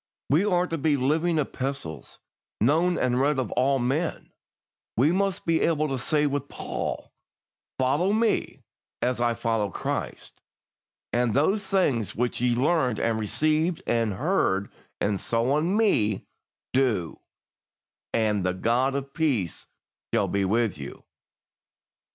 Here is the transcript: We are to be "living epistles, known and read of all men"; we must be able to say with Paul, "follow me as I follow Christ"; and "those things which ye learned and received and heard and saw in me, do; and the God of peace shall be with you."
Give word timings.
We 0.31 0.43
are 0.45 0.65
to 0.65 0.79
be 0.79 0.97
"living 0.97 1.37
epistles, 1.37 2.17
known 2.59 2.97
and 2.97 3.21
read 3.21 3.37
of 3.37 3.51
all 3.51 3.77
men"; 3.77 4.31
we 4.97 5.11
must 5.11 5.45
be 5.45 5.61
able 5.61 5.87
to 5.89 5.99
say 5.99 6.25
with 6.25 6.49
Paul, 6.49 7.13
"follow 7.77 8.11
me 8.11 8.63
as 9.03 9.21
I 9.21 9.35
follow 9.35 9.69
Christ"; 9.69 10.41
and 11.13 11.35
"those 11.35 11.67
things 11.67 12.15
which 12.15 12.41
ye 12.41 12.55
learned 12.55 12.97
and 12.99 13.19
received 13.19 13.83
and 13.85 14.13
heard 14.15 14.71
and 14.99 15.19
saw 15.19 15.55
in 15.59 15.77
me, 15.77 16.25
do; 16.73 17.19
and 18.11 18.43
the 18.43 18.55
God 18.55 18.95
of 18.95 19.13
peace 19.13 19.67
shall 20.11 20.27
be 20.27 20.45
with 20.45 20.79
you." 20.79 21.03